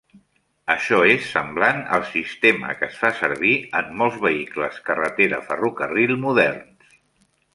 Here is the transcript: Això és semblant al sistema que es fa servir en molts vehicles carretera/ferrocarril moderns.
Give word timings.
Això 0.75 0.99
és 1.09 1.25
semblant 1.33 1.81
al 1.97 2.05
sistema 2.13 2.71
que 2.79 2.87
es 2.87 2.97
fa 3.03 3.11
servir 3.19 3.53
en 3.81 3.93
molts 3.99 4.17
vehicles 4.25 4.79
carretera/ferrocarril 4.89 6.17
moderns. 6.27 6.97